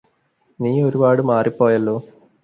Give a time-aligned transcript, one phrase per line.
[0.59, 1.95] നീ ഒരുപാട് മാറിപോയല്ലോ